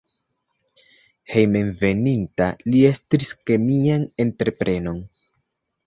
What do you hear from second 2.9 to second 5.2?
estris kemian entreprenon.